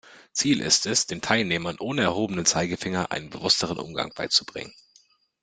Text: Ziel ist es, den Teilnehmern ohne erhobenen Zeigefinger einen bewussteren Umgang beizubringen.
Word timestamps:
Ziel 0.33 0.61
ist 0.61 0.87
es, 0.87 1.05
den 1.05 1.21
Teilnehmern 1.21 1.77
ohne 1.79 2.01
erhobenen 2.01 2.47
Zeigefinger 2.47 3.11
einen 3.11 3.29
bewussteren 3.29 3.77
Umgang 3.77 4.11
beizubringen. 4.15 4.73